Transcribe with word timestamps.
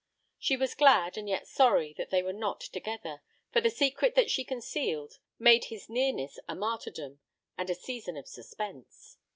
She 0.39 0.57
was 0.57 0.73
glad 0.73 1.15
and 1.15 1.29
yet 1.29 1.45
sorry 1.47 1.93
that 1.93 2.09
they 2.09 2.23
were 2.23 2.33
not 2.33 2.59
together, 2.59 3.21
for 3.51 3.61
the 3.61 3.69
secret 3.69 4.15
that 4.15 4.31
she 4.31 4.43
concealed 4.43 5.19
made 5.37 5.65
his 5.65 5.89
nearness 5.89 6.39
a 6.49 6.55
martyrdom 6.55 7.19
and 7.55 7.69
a 7.69 7.75
season 7.75 8.17
of 8.17 8.27
suspense. 8.27 9.19